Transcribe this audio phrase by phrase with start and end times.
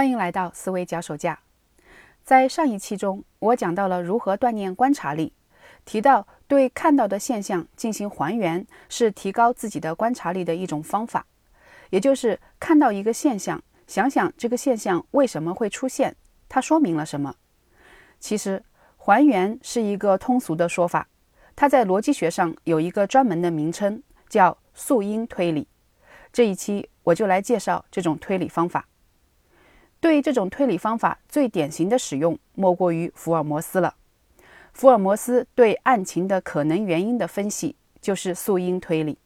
[0.00, 1.40] 欢迎来到思维脚手架。
[2.24, 5.34] 在上一期中，我讲到了如何锻炼观察力，
[5.84, 11.26] 提到对看到的现象进行还原是提高自己的观察力的一种方法。
[11.90, 16.16] 也就是看到一个现象，想想这个现象为什么会出现，
[16.48, 17.34] 它说明了什么。
[18.18, 18.64] 其实，
[18.96, 21.08] 还原是一个通俗的说法，
[21.54, 25.68] 它在逻辑学上有一个专门的名称，叫素因推理。
[26.32, 28.86] 这一期我就来介绍这种推理方法。
[30.00, 33.94] 对于这种推理方法最典型的使用，莫过于福尔摩斯了。
[34.72, 39.18] 福尔摩斯对案情的可能原因的分析，就是素因推理，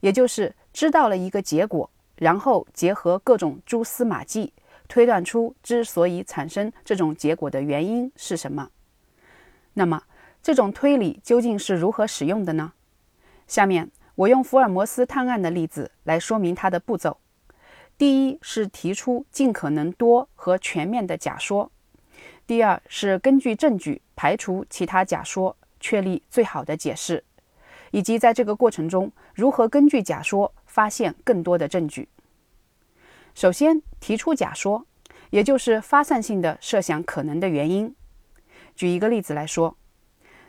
[0.00, 4.52] 也就是知道了一个结果，然后结合各种蛛丝马迹，
[4.86, 8.70] 推断出之所以产生这种结果的原因是什么。
[9.74, 10.04] 那么，
[10.40, 12.74] 这种推理究竟是如何使用的呢？
[13.48, 17.18] 下面我用福尔摩斯探案的例子来说明它的步骤。
[17.98, 21.70] 第一是提出尽可能多和全面的假说，
[22.46, 27.22] 第二是根据证据排除其他假说，确立最好的解释，
[27.92, 32.08] 以及在这个过程中如何根据假说发现更多的证据。
[33.34, 34.84] 首先提出假说，
[35.30, 37.94] 也就是发散性的设想可能的原因。
[38.74, 39.76] 举一个例子来说，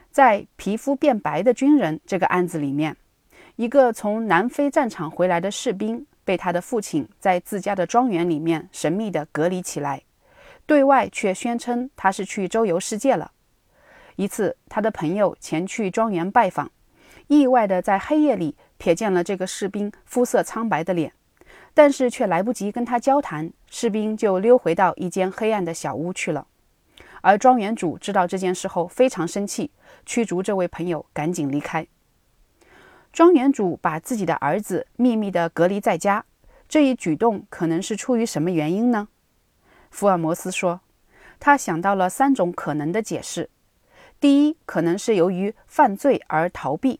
[0.09, 2.97] 在皮肤变白的军人这个案子里面，
[3.57, 6.07] 一个从南非战场回来的士兵。
[6.25, 10.03] 被他的父亲在自家的庄园里面神秘地隔离起来，
[10.65, 13.31] 对外却宣称他是去周游世界了。
[14.15, 16.71] 一次，他的朋友前去庄园拜访，
[17.27, 21.13] 意外地在黑夜里瞥见了这个士兵肤色苍白的脸，
[21.73, 26.47] 但是却来不及跟他交谈，士兵就溜回到一间黑暗的小屋去了。
[27.21, 29.71] 而庄园主知道这件事后非常生气，
[30.05, 31.87] 驱逐这位朋友赶紧离开。
[33.13, 36.25] 庄园主把自己的儿子秘密地隔离在家，
[36.67, 39.07] 这一举动可能是出于什么原因呢？
[39.91, 40.81] 福尔摩斯说，
[41.39, 43.51] 他想到了三种可能的解释：
[44.19, 46.97] 第一，可能是由于犯罪而逃避；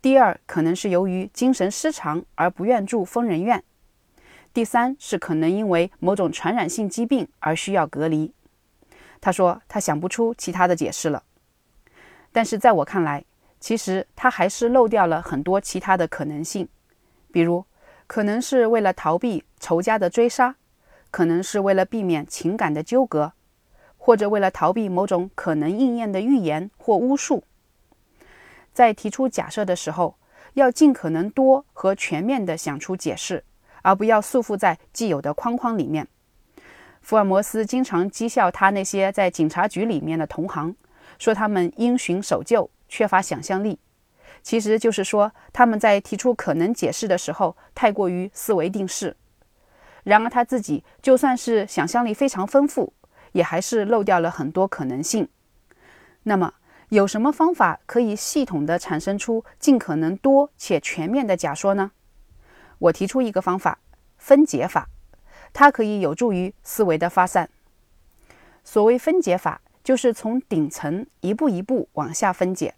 [0.00, 3.58] 第二，可能是由于精神失常而不愿住疯人院；
[4.54, 8.32] 第三是可能因为某种传染性疾病而需要隔离。
[9.20, 11.24] 他说他想不出其他的解释了，
[12.30, 13.24] 但是在我看来。
[13.62, 16.68] 其实他还是漏掉了很多其他的可能性，
[17.30, 17.64] 比如
[18.08, 20.56] 可能是为了逃避仇家的追杀，
[21.12, 23.34] 可能是为了避免情感的纠葛，
[23.96, 27.44] 或者为了逃避某种可能应验的预言或巫术。
[28.72, 30.16] 在提出假设的时候，
[30.54, 33.44] 要尽可能多和全面地想出解释，
[33.82, 36.08] 而不要束缚在既有的框框里面。
[37.00, 40.74] 福尔摩斯经常讥笑他那些在警察局里面的同行，
[41.16, 42.68] 说他们因循守旧。
[42.92, 43.78] 缺乏想象力，
[44.42, 49.16] 其实就是说他们在提出可能解释的时候太过于思维定式。
[50.04, 52.92] 然而他自己就算是想象力非常丰富，
[53.32, 55.26] 也还是漏掉了很多可能性。
[56.24, 56.52] 那么
[56.90, 61.92] 有什么方法可以系统的产生出尽可能多且全面的假说呢？
[62.78, 63.78] 我提出一个方法——
[64.18, 64.90] 分解法，
[65.54, 67.48] 它可以有助于思维的发散。
[68.62, 72.74] 所谓分解法，就是从顶层一步一步往下分解。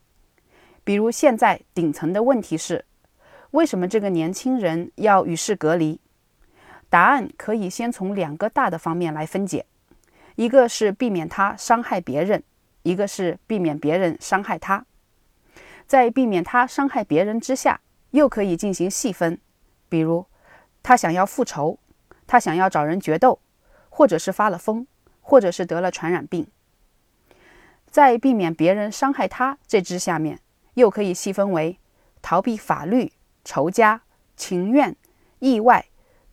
[0.85, 2.85] 比如，现在顶层的问题是：
[3.53, 5.99] 为什么这个年轻人要与世隔离？
[6.91, 9.65] 答案可以先从两个大的方面来分解：
[10.37, 12.43] 一个是避免他伤害别人，
[12.83, 14.85] 一个是避免别人伤害他。
[15.87, 17.81] 在避免他伤害别人之下，
[18.11, 19.41] 又可以进行细分，
[19.89, 20.27] 比如
[20.83, 21.79] 他想要复仇，
[22.27, 23.41] 他想要找人决斗，
[23.89, 24.87] 或者是发了疯，
[25.23, 26.47] 或者是得了传染病。
[27.87, 30.41] 在避免别人伤害他这支下面。
[30.75, 31.79] 又可以细分为
[32.23, 33.13] 逃避法律、
[33.45, 34.03] 仇家、
[34.37, 34.95] 情愿、
[35.39, 35.87] 意外、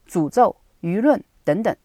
[0.07, 1.75] 诅咒、舆论等等。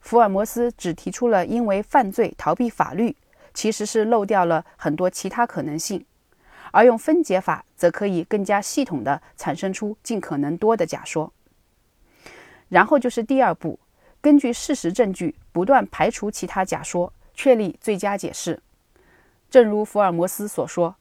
[0.00, 3.16] 福尔摩斯只提出了因为犯罪逃避法律，
[3.52, 6.04] 其实是漏掉了很多其他可能性。
[6.70, 11.32] 而用分解法，则可以更加系统地产生出尽可能多的假说。
[12.68, 13.80] 然后就是第二步，
[14.20, 18.62] 根据事实证据不断排除其他假说，确立最佳解释。
[19.50, 20.94] 正如福尔摩斯所说。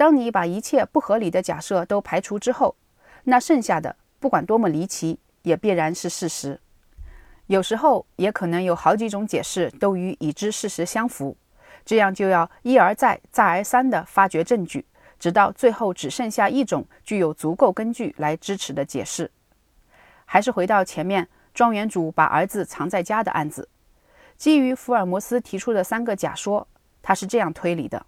[0.00, 2.74] 当你把一切不合理的假设都排除之后，
[3.24, 6.58] 那剩下的不管多么离奇，也必然是事实。
[7.48, 11.36] 有时候也可能有好几种解释都与已知事实相符，
[11.84, 14.86] 这样就要一而再、再而三地发掘证据，
[15.18, 19.30] 直到最后只剩下一种具有足够根据来支持的解释。
[20.24, 23.68] 还是回到前面，庄园主把儿子藏在家的案子，
[24.38, 26.66] 基于福尔摩斯提出的三个假说，
[27.02, 28.06] 他是这样推理的。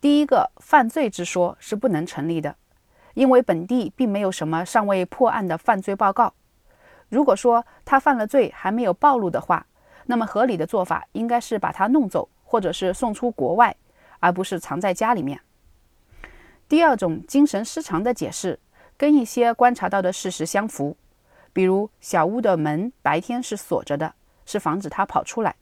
[0.00, 2.56] 第一个犯罪之说是不能成立的，
[3.12, 6.32] 因为本地并没有什么尚未破案的犯罪报告。
[7.10, 9.66] 如果说他犯了罪还没有暴露的话，
[10.06, 13.76] 那么合理的做法应该是把他弄走，或者是送出国外，
[14.20, 15.40] 而不是藏在家里面。
[16.66, 18.58] 第二种精神失常的解释，
[18.96, 20.96] 跟一些观察到的事实相符，
[21.52, 24.14] 比如小屋的门白天是锁着的，
[24.46, 25.56] 是防止他跑出来，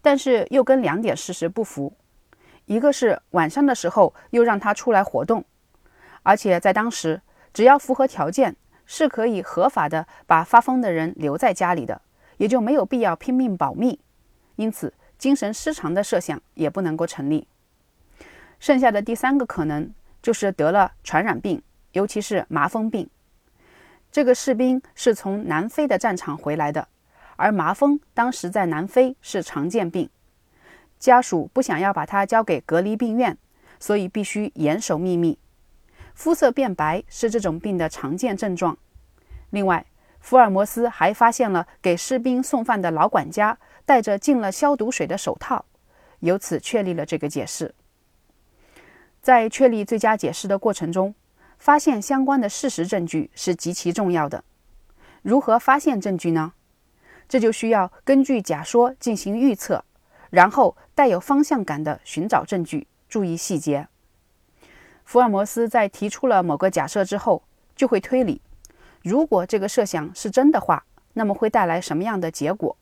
[0.00, 1.96] 但是又跟两点事实不符，
[2.66, 5.44] 一个是晚上的时候又让他出来活动，
[6.22, 7.22] 而且在当时
[7.52, 8.54] 只要符合条件。
[8.88, 12.00] 是可以合法的把发疯的人留在家里的，
[12.36, 13.98] 也就没有必要拼命保密，
[14.54, 17.48] 因此精神失常的设想也不能够成立。
[18.60, 19.92] 剩下的第三个可能
[20.22, 21.60] 就是得了传染病，
[21.94, 23.10] 尤其是麻风病。
[24.12, 26.86] 这个士兵是从南非的战场回来的，
[27.34, 30.08] 而麻风当时在南非是常见病，
[30.98, 33.36] 家属不想要把他交给隔离病院，
[33.78, 35.38] 所以必须严守秘密。
[36.14, 38.78] 肤色变白是这种病的常见症状。
[39.50, 39.86] 另外，
[40.20, 45.64] 福尔摩斯还发现了给士兵送饭的老管家戴着浸了消毒水的手套，
[46.20, 47.74] 由此确立了这个解释。
[49.20, 51.14] 在确立最佳解释的过程中，
[51.58, 54.42] 发现相关的事实证据是极其重要的。
[55.22, 56.54] 如何发现证据呢？
[57.28, 59.84] 这就需要根据假说进行预测，
[60.30, 63.88] 然后带有方向感的寻找证据，注意细节。
[65.04, 67.42] 福尔摩斯在提出了某个假设之后，
[67.74, 68.40] 就会推理：
[69.02, 72.76] 如果这个设想是真的话，那么会带来什么样的结果？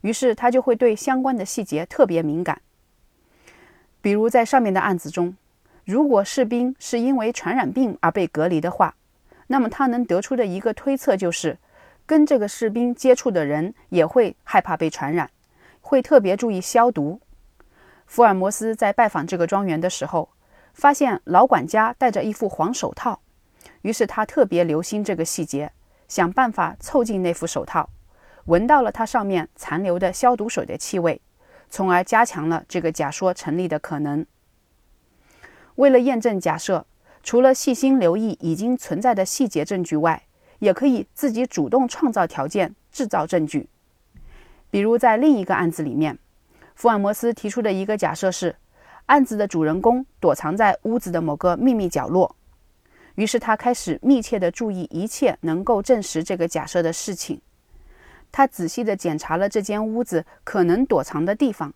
[0.00, 2.60] 于是他就会对相关的细节特别敏感。
[4.00, 5.36] 比如在上面的案子中，
[5.84, 8.96] 如果士兵是因为传染病而被隔离的话，
[9.46, 11.58] 那么他能得出的一个推测就是，
[12.06, 15.30] 跟这个士兵接触的人也会害怕被传染，
[15.82, 17.20] 会特别注意消毒。
[18.06, 20.30] 福尔摩斯在拜访这个庄园的时候。
[20.74, 23.20] 发现老管家戴着一副黄手套，
[23.82, 25.70] 于是他特别留心这个细节，
[26.08, 27.90] 想办法凑近那副手套，
[28.46, 31.20] 闻到了它上面残留的消毒水的气味，
[31.68, 34.24] 从而加强了这个假说成立的可能。
[35.74, 36.86] 为了验证假设，
[37.22, 40.22] 除了细心留意已经存在的细节证据外，
[40.60, 43.68] 也可以自己主动创造条件，制造证据。
[44.72, 46.18] 比如在另一个案子里面，
[46.74, 48.56] 福尔摩斯提出的一个假设是。
[49.06, 52.34] 案子的主人公躲藏在屋子的某个秘密角落，
[53.16, 57.42] 于是他开始密切地注意一切能够证实这个假设的事情。
[58.30, 61.74] 他仔细地检查了这间屋子可能躲藏的地方，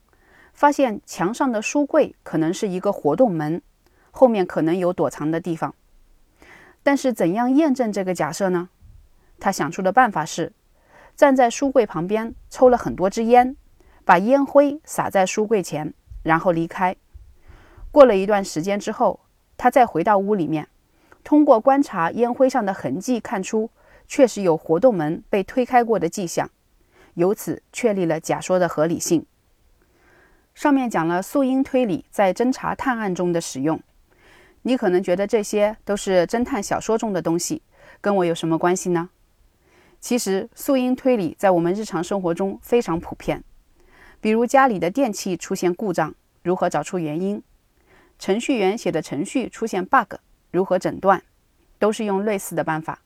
[0.54, 3.60] 发现墙上的书柜可能是一个活动门，
[4.12, 5.74] 后面可能有躲藏的地方。
[6.82, 8.70] 但是，怎样验证这个假设呢？
[9.40, 10.52] 他想出的办法是，
[11.16, 13.56] 站在书柜旁边抽了很多支烟，
[14.04, 16.94] 把烟灰撒在书柜前，然后离开。
[17.90, 19.20] 过了一段时间之后，
[19.56, 20.68] 他再回到屋里面，
[21.24, 23.70] 通过观察烟灰上的痕迹，看出
[24.06, 26.50] 确实有活动门被推开过的迹象，
[27.14, 29.24] 由此确立了假说的合理性。
[30.54, 33.80] 上面讲了素因推理在侦查探案中的使用，
[34.62, 37.62] 你可能觉得这些都是侦探小说中的东西，
[38.02, 39.08] 跟我有什么关系呢？
[40.06, 43.42] 其实素因推理在我们日常生活中非常普遍，
[44.20, 46.14] 比如家里的电器出现故障，
[46.44, 47.42] 如何找出原因？
[48.16, 50.14] 程序员写的程序出现 bug，
[50.52, 51.20] 如何诊断，
[51.80, 53.00] 都是用类似的办法。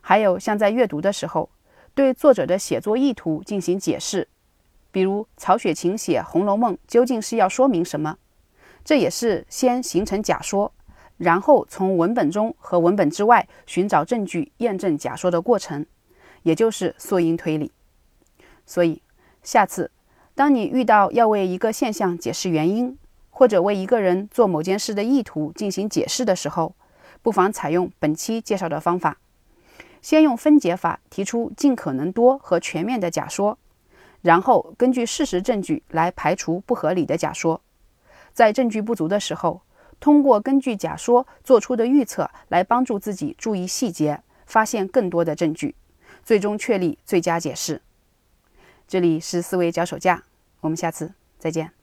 [0.00, 1.50] 还有像在阅读的时候，
[1.94, 4.26] 对作者的写作意图进行解释，
[4.90, 8.18] 比如曹雪芹写《红楼梦》究竟是要说明什么，
[8.84, 10.72] 这也是先形成假说，
[11.16, 15.86] 然后从文本中和文本之外寻找证据验证假说的过程，
[16.48, 17.70] 也就是素因推理。
[18.64, 19.02] 所以，
[19.42, 19.90] 下次
[20.34, 22.96] 当你遇到要为一个现象解释原因，
[23.28, 26.74] 或者为一个人做某件事的意图进行解释的时候，
[27.20, 29.18] 不妨采用本期介绍的方法：
[30.00, 33.58] 先用分解法提出尽可能多和全面的假说，
[34.22, 37.60] 然后根据事实证据来排除不合理的假说。
[38.32, 39.60] 在证据不足的时候，
[40.00, 45.74] 通过根据假说做出的预测来帮助自己注意细节，发现更多的证据，
[46.28, 47.80] 最终确立最佳解释。
[48.86, 50.24] 这里是思维脚手架，
[50.60, 51.77] 我们下次再见。